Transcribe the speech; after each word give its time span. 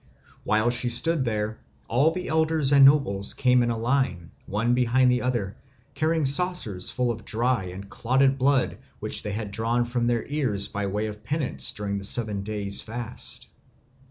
While 0.43 0.71
she 0.71 0.89
stood 0.89 1.25
there 1.25 1.59
all 1.87 2.09
the 2.09 2.27
elders 2.27 2.71
and 2.71 2.83
nobles 2.83 3.35
came 3.35 3.61
in 3.61 3.69
a 3.69 3.77
line, 3.77 4.31
one 4.47 4.73
behind 4.73 5.11
the 5.11 5.21
other, 5.21 5.57
carrying 5.93 6.25
saucers 6.25 6.89
full 6.89 7.11
of 7.11 7.23
dry 7.23 7.65
and 7.65 7.87
clotted 7.87 8.39
blood 8.39 8.79
which 8.99 9.21
they 9.21 9.31
had 9.33 9.51
drawn 9.51 9.85
from 9.85 10.07
their 10.07 10.25
ears 10.25 10.67
by 10.67 10.87
way 10.87 11.05
of 11.05 11.23
penance 11.23 11.71
during 11.71 11.99
the 11.99 12.03
seven 12.03 12.41
days' 12.41 12.81
fast. 12.81 13.47